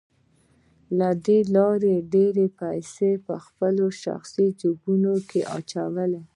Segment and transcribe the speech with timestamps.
[0.97, 3.09] له دې لارې يې ډېرې پيسې
[3.45, 6.21] خپلو شخصي جيبونو ته اچولې.